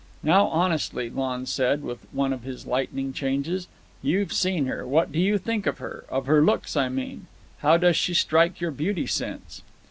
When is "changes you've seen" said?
3.13-4.65